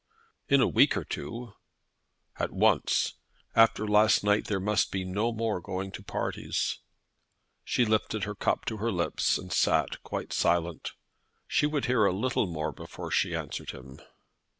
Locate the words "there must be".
4.45-5.05